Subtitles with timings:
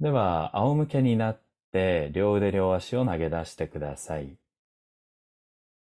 [0.00, 1.40] では、仰向けになっ
[1.72, 4.36] て両腕両足を投げ出してください。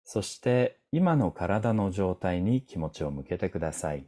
[0.05, 4.07] そして今の体の状態に気持ちを向けてください。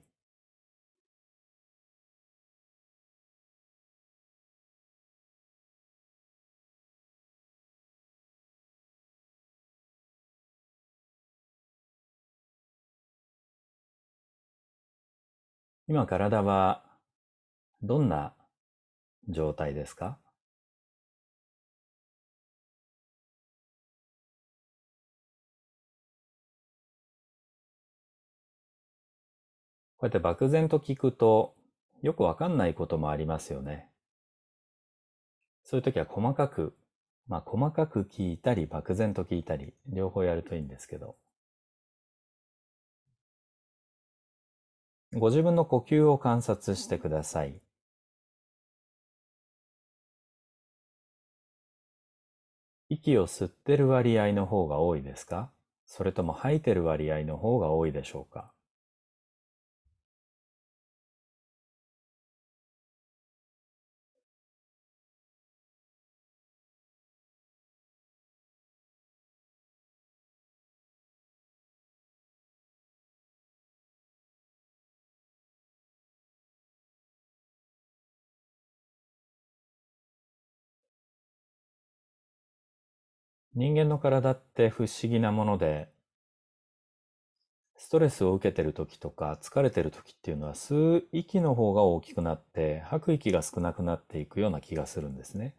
[15.87, 16.83] 今体は
[17.83, 18.35] どんな
[19.29, 20.19] 状態ですか？
[29.99, 31.55] こうやって漠然と聞くと
[32.03, 33.89] よくわかんないこともありますよね。
[35.63, 36.75] そういう時は細かく、
[37.29, 41.17] まあ細かく聞いたり漠然と聞いたり両方やるといいんですけど。
[45.15, 47.61] ご自分の呼吸を観察してください。
[52.93, 55.51] 息を吸ってる割合の方が多いですか？
[55.87, 58.52] それとも吐いてる割合の方が多いでしょうか？
[83.55, 85.89] 人間の体って不思議なもので、
[87.77, 95.55] ストレスを受けてる時とか疲れてる時っていうのは吸う息の方が大きくなって吐く息が少なくなっていくような気がするんですね。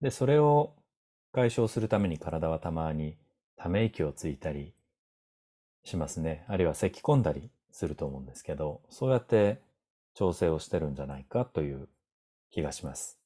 [0.00, 0.74] で、それを
[1.32, 3.16] 解消するために体はたまに
[3.56, 4.74] ため息をついたり
[5.84, 6.44] しますね。
[6.48, 9.60] あるいは咳き込んだりすると思うんですけど、そうやって
[10.14, 11.88] 調整をしてるんじゃないかという
[12.50, 13.18] 気がします。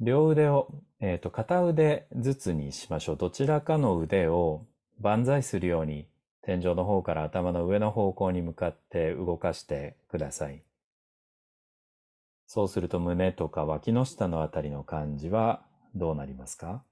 [0.00, 0.68] 両腕を、
[1.00, 3.16] えっ、ー、と、片腕ずつにしましょう。
[3.16, 4.64] どちらかの腕を
[5.00, 6.08] 万歳するように
[6.42, 10.62] 天井の方から頭の上の方向に向かって動かしてください。
[12.46, 15.62] そうすると胸とか脇の下のあたりの感じは
[15.94, 16.82] どうなりますか？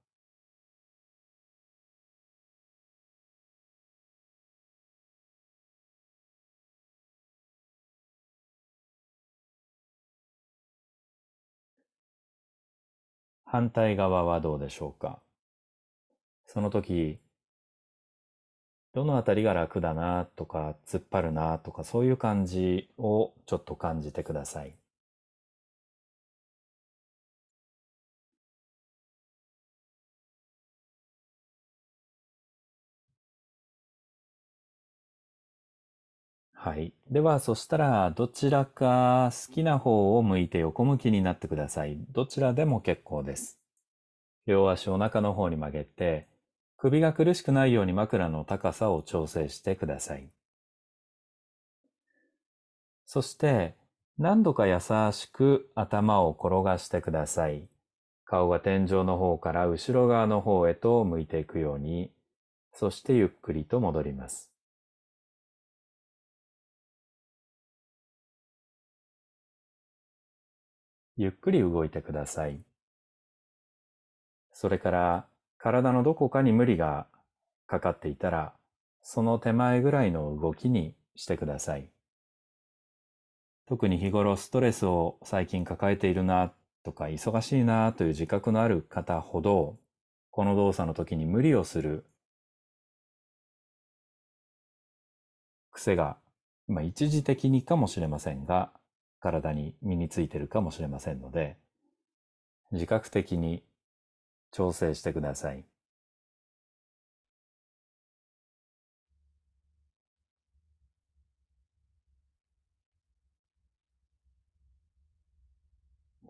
[13.49, 15.21] 反対側はどうでしょうか？
[16.47, 17.21] その時、
[18.93, 24.75] どのあたりが楽だなとか、突っ張るなとか、そういう感じをちょっと感じてください。
[36.66, 36.93] はい。
[37.09, 41.97] では、そしたら、どちらか好きな方を向いて横向きになってください。
[42.10, 43.60] どちらでも結構です。
[44.47, 46.27] 両足をお腹の方に曲げて、
[46.77, 50.28] 首が苦しくないように枕の高さを調整してください。
[53.04, 53.77] そして、
[54.19, 54.81] 何度か優
[55.12, 57.69] しく頭を転がしてください。
[58.25, 62.10] 顔が天井の方から後ろ側の方へと向いていくように、
[62.72, 64.56] そしてゆっくりと戻ります。
[71.16, 72.60] ゆっくり動いてください。
[74.53, 75.27] それから
[75.59, 77.06] 体のどこかに無理が
[77.66, 78.54] かかっていたら、
[79.03, 81.88] その手前ぐらいの動きにしてください。
[83.66, 86.53] 特に日頃ストレスを最近抱えているな
[86.84, 89.77] とか忙しいなという自覚のある方ほど、
[90.31, 92.04] この動作の時に無理をする
[95.72, 96.19] 癖が、
[96.69, 98.71] まあ一時的にかもしれませんが、
[99.21, 101.56] 体に身についてるかもしれませんので、
[102.72, 103.62] 自覚的に
[104.50, 105.65] 調整してください。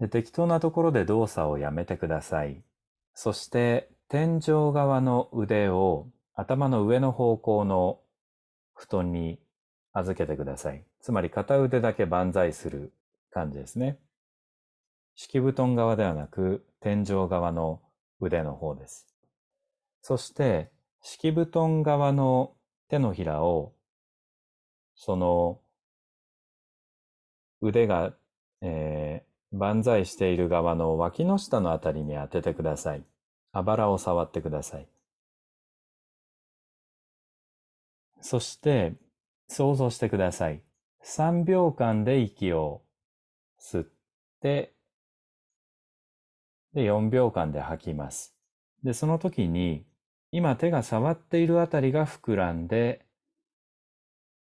[0.00, 2.62] で適当なところで動作をやめてください。
[3.14, 7.98] そして天井側の腕を頭の上の方向の
[8.74, 9.40] 布団に
[9.94, 10.84] 預けてください。
[11.06, 12.92] つまり片腕だけ万歳する
[13.30, 13.96] 感じですね。
[15.14, 17.80] 敷布団側ではなく天井側の
[18.20, 19.06] 腕の方です。
[20.02, 20.68] そして
[21.00, 22.54] 敷布団側の
[22.88, 23.72] 手のひらを
[24.96, 25.60] その
[27.60, 28.12] 腕が、
[28.60, 33.04] えー、万歳している側の脇の下のあたりに当ててください。
[33.52, 34.88] あばらを触ってください。
[38.20, 38.94] そして
[39.46, 40.65] 想像してください。
[41.06, 42.82] 3秒間で息を
[43.60, 43.88] 吸っ
[44.42, 44.74] て、
[46.74, 48.36] で、4秒間で吐きます。
[48.82, 49.86] で、その時に、
[50.32, 53.06] 今手が触っているあたりが膨らんで、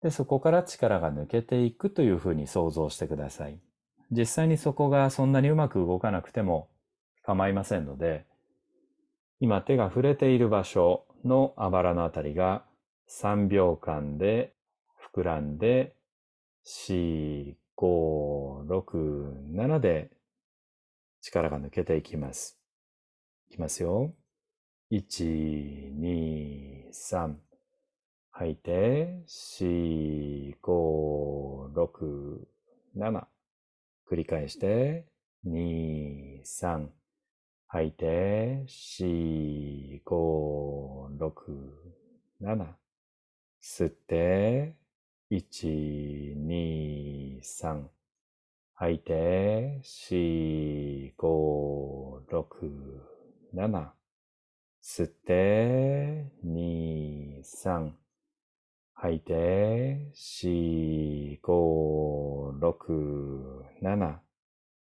[0.03, 3.61] で、そこから力が抜けていくというふうに想像してください。
[4.11, 6.71] 実際にそこがそんなにうまく動かなくても
[7.25, 8.25] 構いませんので、
[9.39, 12.65] 今手が触れている場所のあばらのあたりが
[13.11, 14.55] 3秒間で
[15.15, 15.98] 膨らんで、
[16.69, 20.11] 4、5、6、7で
[21.23, 22.59] 力が抜けていきます。
[23.49, 24.15] いきますよ。
[24.93, 27.37] 1、2、3。
[28.33, 32.47] 吐いて、4、5、6、
[32.99, 33.27] 7。
[34.11, 35.07] 繰り返して、
[35.47, 36.89] 2、3。
[37.67, 41.33] 吐いて、4、5、6、
[42.43, 42.67] 7。
[43.63, 44.77] 吸って、
[45.31, 47.85] 1、2、3。
[48.73, 52.71] 吐いて、4、5、6、
[53.55, 53.93] 7。
[54.81, 57.93] 吸って、2、3。
[58.95, 64.19] 吐いて、4、5、6、7。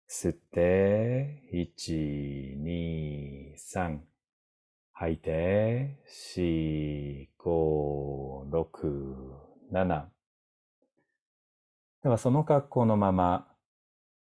[0.08, 4.00] 吸って、1、2、3。
[4.94, 10.17] 吐いて、4、5、6、7。
[12.04, 13.48] ではその格好のまま、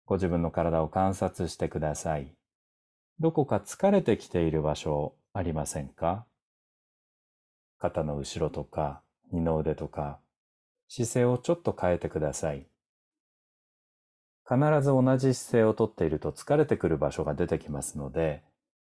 [0.04, 2.34] ご自分の体を観察してください。
[3.20, 6.26] どこか疲れてきている場所ありませんか？
[7.78, 10.18] 肩の後ろとか二の腕とか
[10.88, 12.66] 姿勢をちょっと変えてください。
[14.44, 18.42] 必ず同じ姿勢をとっていると疲れてくる場所が出てきますので、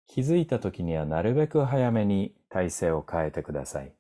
[0.07, 3.95] 気づいた時にはなるべく早めに体勢を変えてください。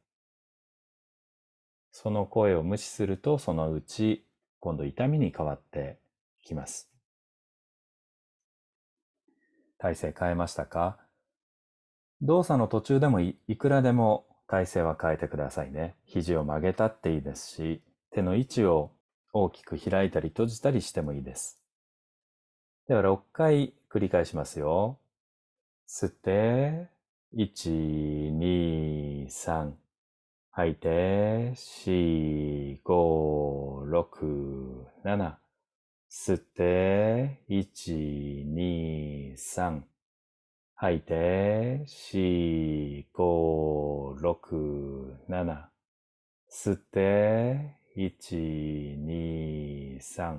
[1.92, 4.25] その声を無視するとそのうち
[4.60, 5.98] 今度痛みに変わって
[6.42, 6.90] きます。
[9.78, 10.98] 体勢変えましたか？
[12.22, 15.96] 動作の途中でもいくらでも体勢は変えてくださいね。
[16.04, 18.92] 肘を曲げたっていいですし、手の位置を
[19.32, 21.60] 大きく開いたり閉じたりしてもいいです。
[22.88, 24.98] では6回繰り返しますよ。
[25.88, 26.88] 吸って、
[27.34, 29.72] 1、2、3。
[30.58, 35.34] 吐いて、4、5、6、7。
[36.08, 39.82] 吸って、1、2、3。
[40.74, 45.68] 吐いて、4、5、6、7。
[46.50, 50.38] 吸って、1、2、3。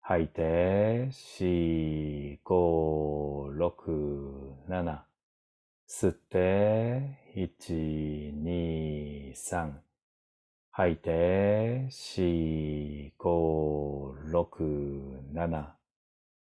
[0.00, 5.11] 吐いて、4、5、6、7。
[5.88, 9.72] 吸って、1、2、3。
[10.70, 15.66] 吐いて、4、5、6、7。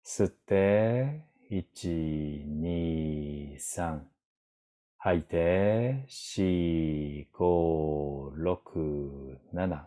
[0.05, 4.01] 吸って、1、2、3。
[4.99, 9.87] 吐いて、4、5、6、7。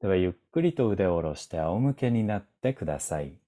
[0.00, 3.38] では、ゆっくりと腕を下ろして仰向けになってください。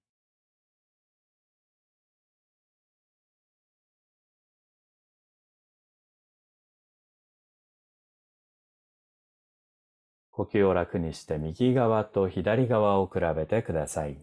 [10.36, 14.19] 呼吸を楽にして右側と左側を比べてください。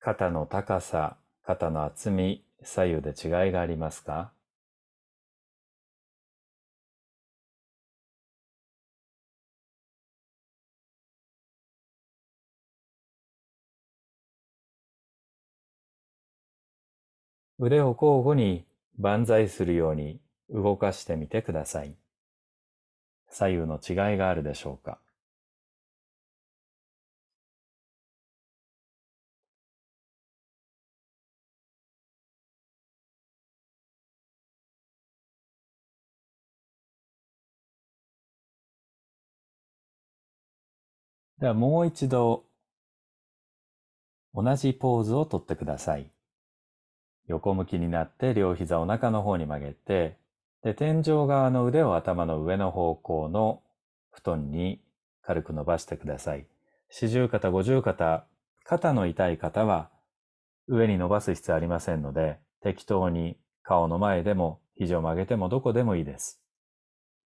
[0.00, 4.32] 肩の高さ、肩の厚み、左右で違いがありますか？
[17.60, 18.64] 腕を交互に
[19.02, 21.96] 万歳するように動かしてみてください。
[23.30, 25.00] 左右の違いがあるでしょうか？
[41.40, 42.44] ではもう一度
[44.32, 46.11] 同じポーズをとってください。
[47.26, 50.16] 横向きになって両膝お腹の方に曲げて、
[50.62, 53.62] で、天井側の腕を頭の上の方向の
[54.10, 54.80] 布団に
[55.22, 56.46] 軽く伸ばしてください。
[56.90, 58.26] 四十肩、五十肩、
[58.64, 59.90] 肩の痛い方は
[60.68, 66.40] 上に伸ばす必要ありませんので、適当に顔の前でも肘を曲げてもどこでもいいです。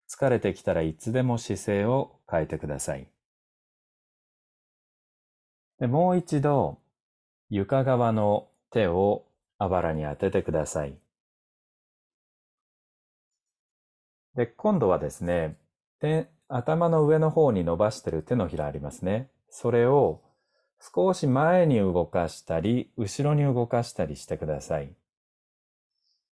[0.10, 3.08] 疲れてきたらいつでも姿勢を変えてください。
[5.80, 6.80] でもう一度
[7.50, 9.26] 床側の手を
[9.58, 10.98] あばらに当ててください。
[14.36, 15.58] で、今度はですね、
[16.48, 19.30] 頭の上の方に伸ばしてる手のひらありますね。
[19.50, 20.22] それを
[20.80, 24.94] 少し前に動かしたり、後ろに動かしたりしてください。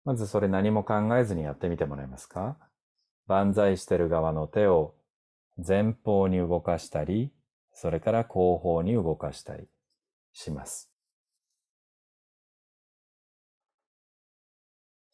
[0.04, 2.56] まずそれ何も考えずにやってみてもらえますか？
[3.26, 4.94] 万歳してる側の手を
[5.58, 7.32] 前方に動かしたり、
[7.72, 9.66] それから後方に動かしたり
[10.32, 10.90] します。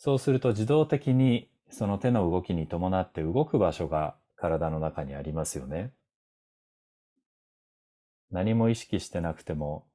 [0.04, 5.94] そうすると自動的にその手の動きに伴って動く場所が体の中にありますよね。
[8.30, 9.86] 何も意識してなくても、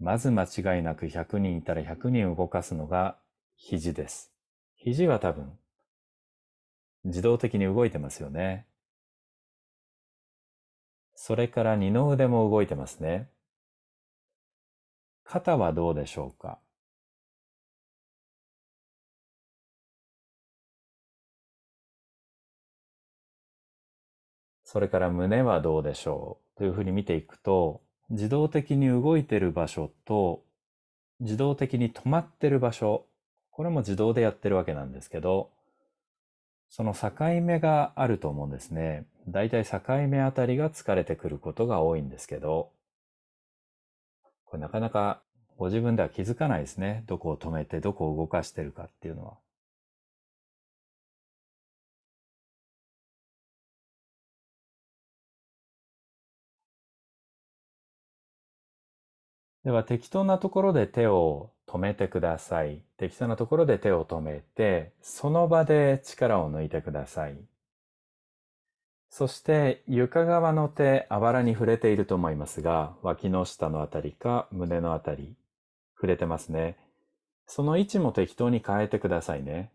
[0.00, 3.18] まず間違いなく100人いたら100人動かすのが
[3.56, 4.32] 肘です。
[4.76, 5.52] 肘は多分
[7.04, 8.64] 自動的に動いてますよね。
[11.14, 13.28] それから二の腕も動いてますね。
[15.24, 16.58] 肩はどうでしょうか？
[24.70, 30.42] それから胸はどうでしょうというふうに見ていくと、自動的に動いている場所と、
[31.20, 33.06] 自動的に止まってる場所、
[33.50, 35.48] これも自動でやってるわけなんですけど、
[36.68, 39.06] その境目があると思うんですね。
[39.26, 42.68] だいたい境目あたりが疲れてくることが多いんですけど、
[44.44, 45.22] これなかなか
[45.56, 47.04] ご自分では気づかないですね。
[47.06, 49.38] どこを止めてどこを動かしてるかっていうのは。
[59.68, 62.80] では適当なところで手を止めてください。
[62.96, 67.36] 適当なところで手を止めて、その場で力を抜いてください。
[69.10, 75.36] そして床側の手、あばらに触れていると思いますが、脇の下のあたりか胸のあたり、
[75.96, 76.78] 触れてますね。
[77.46, 79.70] その位置も適当に変えてくださいね。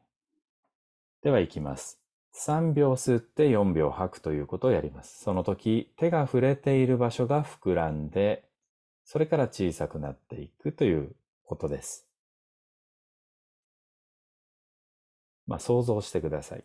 [1.22, 2.02] では行きます。
[2.34, 5.22] 3秒吸って4秒吐くということをやります。
[5.24, 8.50] その時、手が触れている場所が膨らんで、
[9.06, 12.08] それから小さくなっていくということです。
[15.46, 16.64] まあ、想像してください。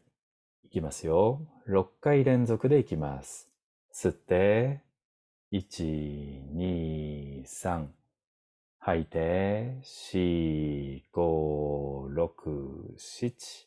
[0.64, 1.42] いきますよ。
[1.68, 3.48] 6回連続でいきます。
[3.92, 4.82] 吸って、
[5.52, 7.86] 1、2、3。
[8.78, 13.66] 吐いて、4、5、6、7。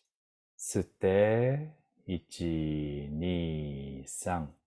[0.57, 1.73] 吸って、
[2.07, 4.60] 1、2、3。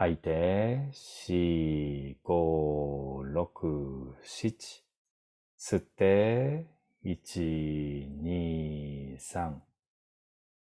[0.00, 4.84] 吐いて、四、五、六、七。
[5.58, 6.68] 吸って、
[7.02, 9.60] 一、二、三。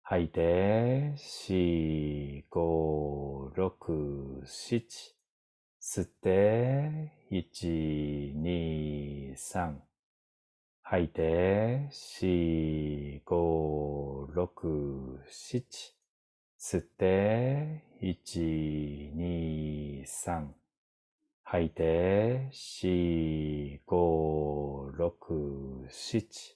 [0.01, 5.15] 吐いて、四、五、六、七。
[5.79, 9.83] 吸って、一、二、三。
[10.81, 15.96] 吐いて、四、五、六、七。
[16.59, 20.47] 吸って、1、2、3。
[21.43, 26.55] 吐いて、4、5、6、7。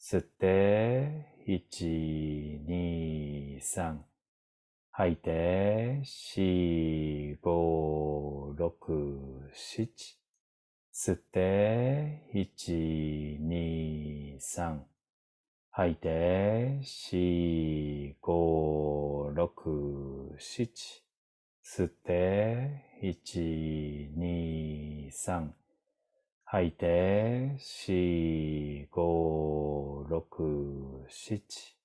[0.00, 3.98] 吸って、1、2、3。
[4.90, 10.16] 吐いて、4、5、6、7。
[10.94, 14.95] 吸って、1、2、3。
[15.78, 21.04] 吐いて、四、五、六、七。
[21.62, 25.54] 吸って、一、二、三。
[26.44, 31.76] 吐いて、四、五、六、七。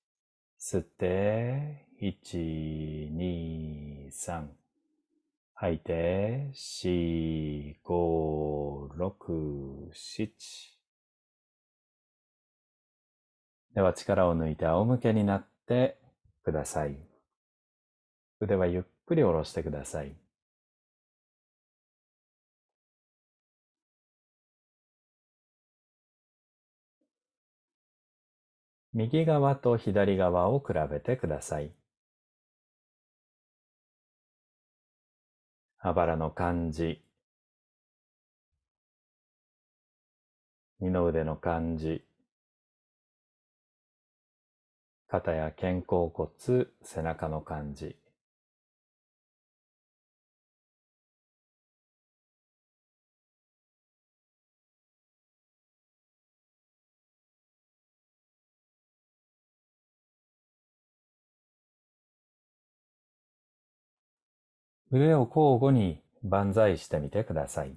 [0.58, 4.56] 吸って、一、二、三。
[5.52, 10.81] 吐いて、四、五、六、七。
[13.74, 15.98] では力を抜いて仰向けになって
[16.44, 16.96] ください。
[18.40, 20.14] 腕はゆっくり下ろしてください。
[28.94, 31.72] 右側と左側を比べてください。
[35.78, 37.02] あばらの感じ、
[40.80, 42.04] 二の腕の感じ、
[45.12, 47.96] 肩や肩甲骨、背中の感じ。
[64.90, 67.76] 腕を交互に万歳してみてください。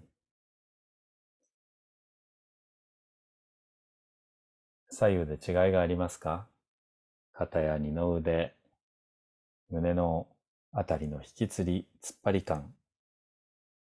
[4.89, 6.47] 左右で違いがありますか？
[7.37, 8.55] 肩や二の腕、
[9.69, 10.27] 胸の
[10.71, 12.73] あたりの引きつり、突っ張り感、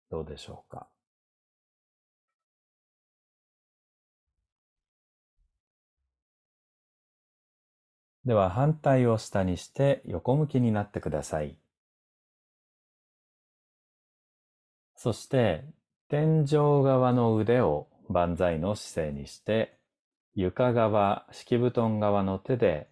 [0.09, 0.87] どうでしょうか？
[8.25, 11.57] では反対を下にして横向きになってください。
[14.95, 15.65] そして
[16.07, 19.77] 天井側の腕を万歳の姿勢にして
[20.35, 22.87] 床側、敷布団側の手で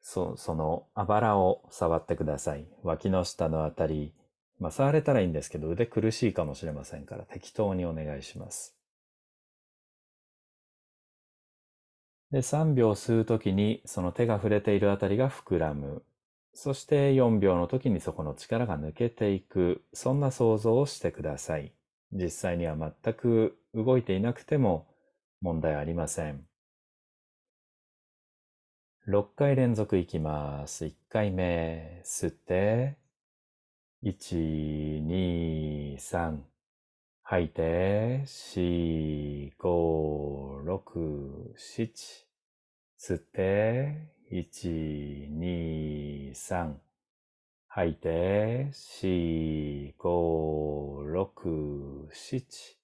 [0.00, 2.66] そそのあばらを触ってください。
[2.82, 4.14] 脇の下のあたり、
[4.58, 8.78] まあ、触れたらいいんですけど腕苦しいかもしれませんから適当にお願いします。
[12.30, 16.02] で、3秒吸うときにその手が触れているあたりが膨らむ。
[16.52, 19.82] そして4秒の時にそこの力が抜けていく。
[19.94, 21.72] そんな想像をしてください。
[22.12, 24.88] 実際には全く動いていなくても
[25.40, 26.47] 問題ありません。
[29.08, 30.84] 6回連続いきます。
[30.84, 32.98] 1回目、吸って、
[34.02, 36.40] 1、2、3。
[37.22, 42.26] 吐いて、四、五、六、七。
[42.98, 44.68] 吸って、一、
[45.30, 46.78] 二、三。
[47.66, 52.78] 吐いて、四、五、六、七。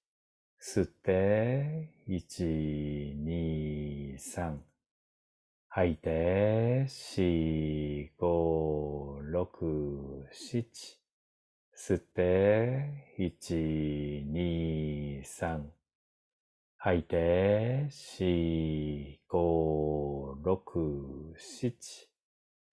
[0.59, 4.65] 吸って、一、二、三。
[5.77, 11.01] 吐いて、四、五、六、七。
[11.75, 15.65] 吸って、1、2、3。
[16.77, 21.75] 吐いて、4、5、6、7。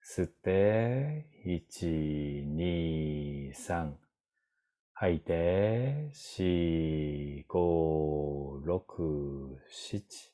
[0.00, 3.94] 吸って、1、2、3。
[4.92, 10.31] 吐いて、4、5、6、7。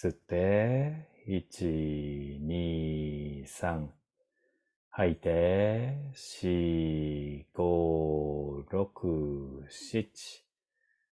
[0.00, 3.88] 吸って、1、2、3。
[4.90, 10.44] 吐いて、四、五、六、七。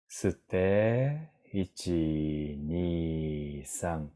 [0.08, 4.12] 吸って、一、二、三。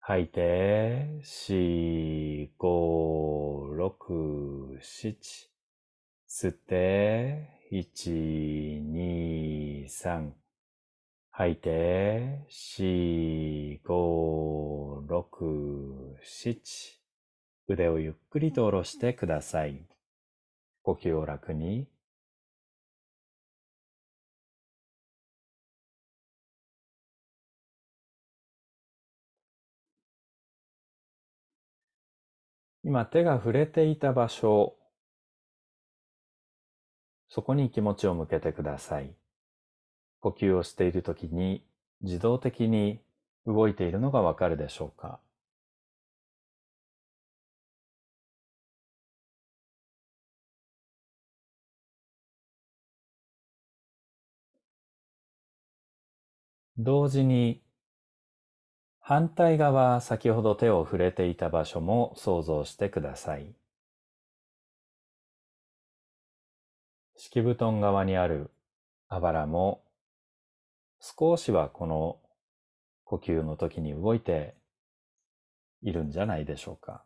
[0.00, 5.48] 吐いて、四、五、六、七。
[6.26, 10.34] 吸って、一、二、三。
[11.40, 17.00] 吐いて、四、五、六、七。
[17.66, 19.82] 腕をゆっくりと下ろしてください。
[20.82, 21.88] 呼吸を楽に。
[32.84, 34.76] 今手が触れていた場所、
[37.30, 39.19] そこに気持ちを向けてください。
[40.20, 41.64] 呼吸をしているときに
[42.02, 43.00] 自動的に
[43.46, 45.18] 動いているのがわかるでしょうか？
[56.78, 57.60] 同時に
[59.00, 63.54] 反対側先ほど手を触れていた場所も想像してください。
[67.16, 68.50] 敷布団側にある
[69.08, 69.82] あばらも
[71.00, 72.18] 少しはこの
[73.04, 74.54] 呼吸の時に動いて
[75.82, 77.04] いるんじゃないでしょうか。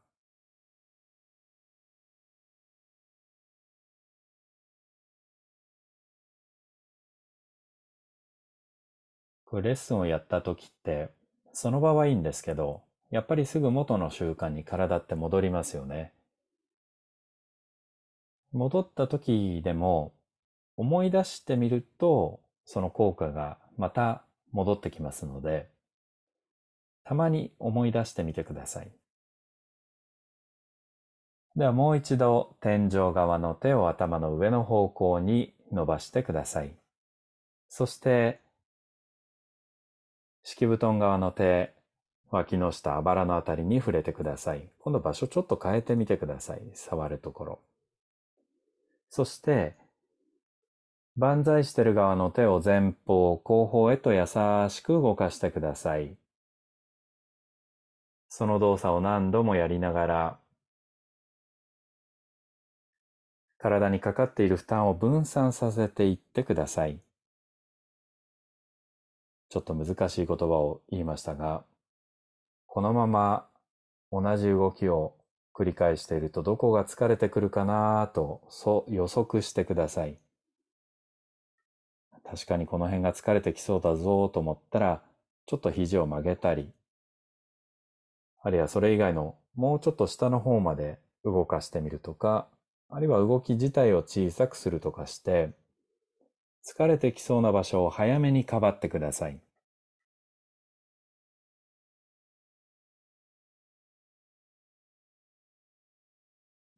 [9.60, 11.10] レッスンをやった時って、
[11.52, 16.12] その場はいいんですけど、やっぱりすぐ元の習慣に体って戻りますよね。
[18.52, 20.14] 戻った時でも
[20.76, 25.68] 思い出してみると、その効果がまた戻ってきますので、
[27.04, 28.90] たまに思い出してみてください。
[31.56, 36.74] ではもう一度天井側の手を頭の上の方向に伸ばしてください。
[37.68, 38.40] そして
[40.44, 41.74] 敷布団側の手、
[42.30, 44.68] 脇の下、あばらのあたりに触れてください。
[44.78, 46.62] 今度場所ちょっと変えてみてください。
[46.74, 47.58] 触るところ。
[49.08, 49.74] そして、
[51.16, 54.26] 万歳してる側の手を前方、後方へと優
[54.68, 56.16] しく動かしてください。
[58.28, 60.38] その動作を何度もやりながら、
[63.58, 66.98] 体にかかっている負担を分散させていってください。
[69.50, 71.64] ちょっと難しい言葉を言いましたが、
[72.66, 73.48] このまま
[74.10, 75.14] 同じ動きを
[75.54, 80.23] 繰り返しているとどこが疲れてくるかなとそう予測してください。
[82.34, 85.02] 確かにこの辺が疲れてきそうだぞと思ったら、
[85.46, 86.70] ちょっと肘を曲げたり、
[88.42, 92.46] あるいはそれ以外のもうちょっと下の方まで動かしてみるとか、
[92.88, 95.52] あるいは動き自体を小さくするとかして、
[96.64, 99.40] 疲れてきそうな場所を早めにかばってください。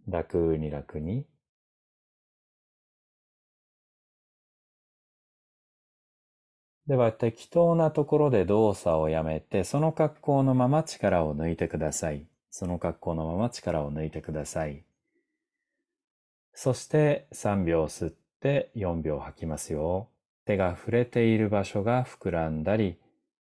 [0.09, 1.27] 楽に楽に。
[6.87, 12.27] では適当なところで動作をやめて、その格好のまま力を抜いてください。
[12.51, 14.85] その格好のまま力を抜いてください。
[16.55, 20.09] そして3秒吸って4秒吐きますよ。
[20.45, 23.01] 手が触れている場所が膨らんだり、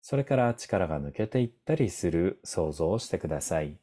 [0.00, 3.76] それから力が抜けていったりする想像をしてください。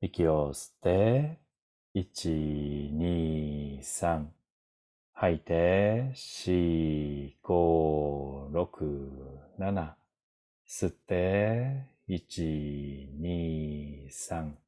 [0.00, 1.38] 息を吸って、
[1.94, 4.35] 1、2、3。
[5.18, 8.84] 吐いて、四、五、六、
[9.58, 9.96] 七。
[10.68, 14.58] 吸って、一、二、三。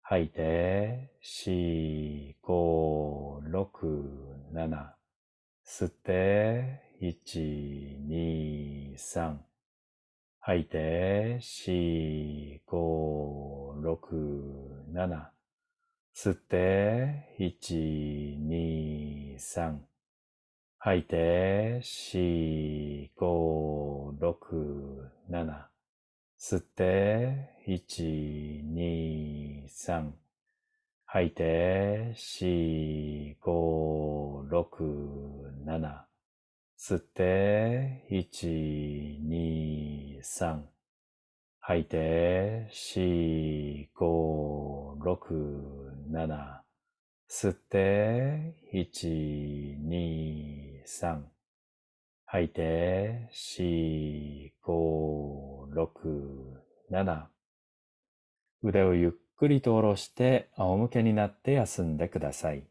[0.00, 4.96] 吐いて、四、五、六、七。
[5.66, 9.44] 吸って、一、二、三。
[10.40, 15.32] 吐いて、四、五、六、七。
[16.14, 19.78] 吸って、一、二、3。
[20.78, 25.66] 吐いて、4、5、6、7。
[26.38, 30.12] 吸って、1、2、3。
[31.04, 36.04] 吐いて、4、5、6、7。
[36.76, 40.62] 吸って、1、2、3。
[41.60, 46.57] 吐いて、4、5、6、7。
[47.30, 49.06] 吸って、一、
[49.78, 51.30] 二、三。
[52.24, 57.30] 吐いて、四、五、六、七。
[58.62, 62.66] 腕をゆっくりと下ろして仰向けになって休んでください。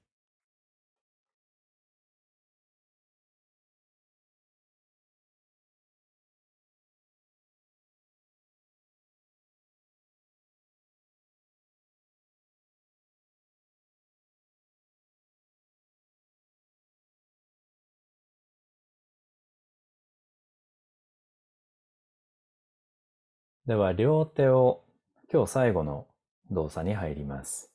[23.68, 24.86] では、両手を
[25.30, 26.08] 今日最後の
[26.52, 27.70] 動作に入ります。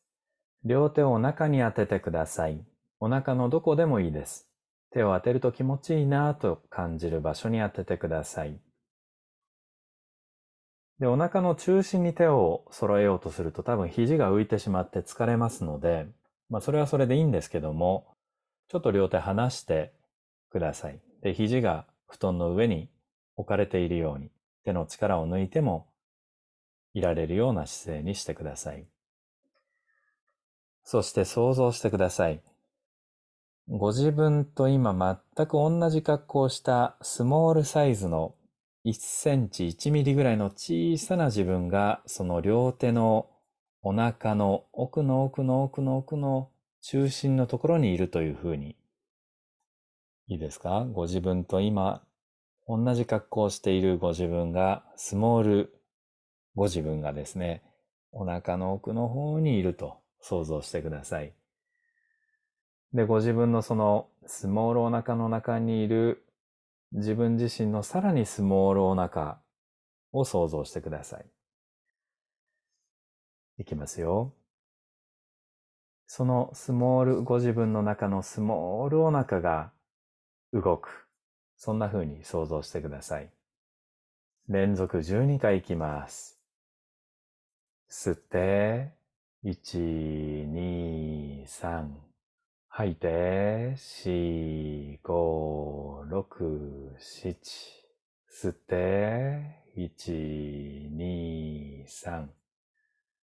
[0.64, 2.64] 両手をお腹に当ててください。
[2.98, 4.48] お腹のどこでもいいです。
[4.90, 8.58] 手を当てると気持ちいいなぁと感じる場所に当ててください。
[10.98, 16.06] で、お腹の中心に手を揃えようとすると多分肘が浮いてしまって疲れますので、
[16.48, 18.06] まあそれはそれでいいんですけども、
[18.68, 19.92] ちょっと両手離して
[20.48, 20.98] ください。
[21.20, 22.88] で、肘が布団の上に
[23.36, 24.30] 置かれているように
[24.64, 25.88] 手の力を抜いても
[26.94, 28.86] いられるような姿勢にしてください。
[30.84, 32.42] そして想像してください。
[33.68, 34.92] ご自分と今
[35.36, 38.34] 全く同じ格好をしたスモールサイズの
[38.84, 43.30] 1センチ1ミリぐらいの小さな自分がその両手の
[43.80, 46.50] お腹の奥の奥の奥の奥の
[46.82, 48.76] 中心のところにいるというふうに
[50.26, 50.84] いいですか？
[50.92, 52.02] ご自分と今
[52.66, 55.82] 同じ格好をしているご自分が、スモール
[56.54, 57.62] ご自分がですね、
[58.12, 61.32] お腹の奥の方にいると想像してください。
[62.92, 66.24] で、ご自分のそのスモールお腹の中にいる
[66.92, 69.40] 自分自身のさらにスモールお腹
[70.12, 71.26] を想像してください。
[73.58, 74.34] いきますよ。
[76.06, 79.72] そのスモールご自分の中のスモールお腹が
[80.52, 81.01] 動く。
[81.64, 83.30] そんな風に想像してください。
[84.48, 86.40] 連続12回いきます。
[87.88, 88.90] 吸って、
[89.44, 91.88] 1、2、3。
[92.66, 97.36] 吐いて、4、5、6、7。
[98.28, 102.26] 吸って、1、2、3。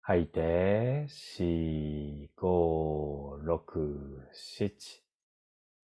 [0.03, 4.71] 吐いて、4、5、6、7。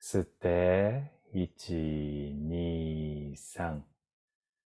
[0.00, 3.82] 吸って、1、2、3。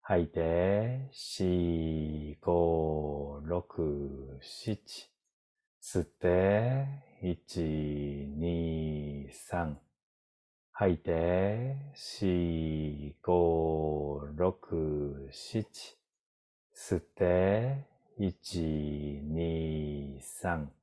[0.01, 4.79] 吐いて、4、5、6、7。
[5.79, 6.87] 吸って、
[7.21, 9.75] 1、2、3。
[10.71, 15.63] 吐いて、4、5、6、7。
[16.73, 17.85] 吸って、
[18.17, 20.76] 1、2、3。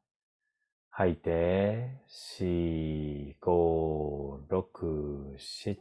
[0.97, 5.77] 吐いて、四、五、六、七。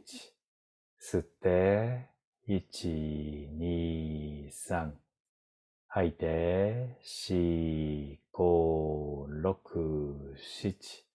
[0.98, 2.08] 吸って、
[2.48, 4.98] 一、二、三。
[5.86, 11.06] 吐いて、四、五、六、七。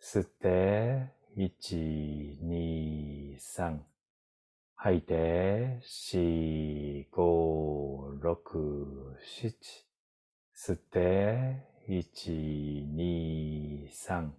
[0.00, 3.84] 吸って、一、二、三。
[4.76, 9.56] 吐いて、四、五、六、七。
[10.54, 14.30] 吸って、1、2、3。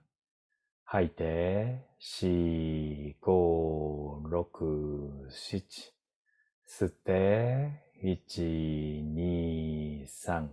[0.83, 5.63] 吐いて、4、5、6、7。
[6.65, 10.47] 吸って、1、2、3。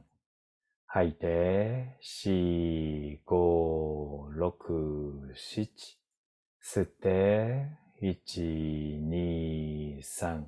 [0.85, 5.71] 吐いて、4、5、6、7。
[6.61, 7.69] 吸って、
[8.03, 10.45] 1、2、3。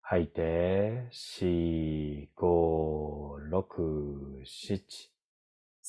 [0.00, 5.17] 吐いて、4、5、6、7。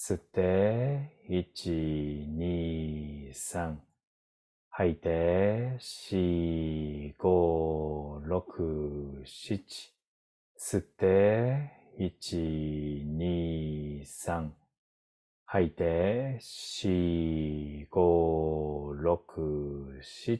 [0.01, 3.75] 吸って、1、2、3。
[4.69, 9.61] 吐いて、4、5、6、7。
[10.57, 14.49] 吸って、1、2、3。
[15.45, 20.39] 吐いて、4、5、6、7。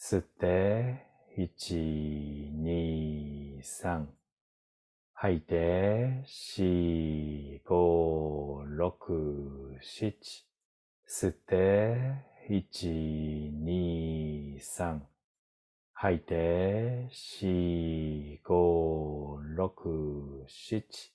[0.00, 1.06] 吸って、
[1.38, 4.06] 1、2、3。
[5.20, 10.46] 吐いて、四、五、六、七。
[11.08, 11.96] 吸って、
[12.48, 12.86] 一、
[13.52, 15.08] 二、三。
[15.92, 21.12] 吐いて、四、五、六、七。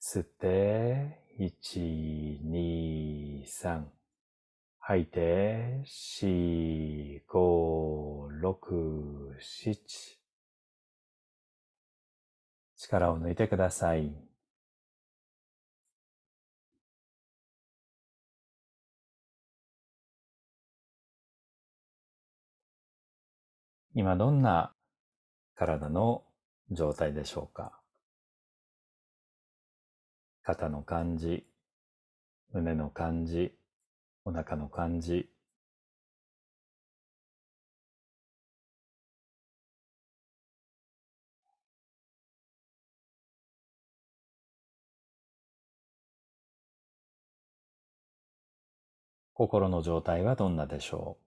[0.00, 3.90] 吸って、一、二、三。
[4.78, 10.23] 吐いて、四、五、六、七。
[12.84, 14.12] 力を抜いてください。
[23.94, 24.74] 今どんな
[25.54, 26.24] 体の
[26.70, 27.80] 状態でしょうか？
[30.42, 31.46] 肩の感じ、
[32.52, 33.56] 胸の感じ、
[34.26, 35.30] お腹の感じ、
[49.34, 51.18] 心の状態はどんなでしょ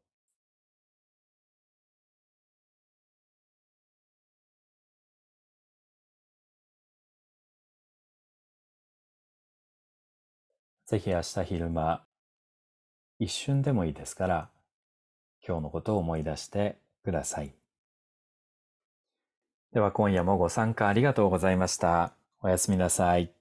[10.87, 10.89] う？
[10.89, 12.05] ぜひ明日昼間、
[13.19, 14.49] 一瞬でもいいですから、
[15.45, 17.53] 今日のことを思い出してください。
[19.73, 22.13] では今夜もご参加ありがとうございました。
[22.41, 23.37] おやすみなさい。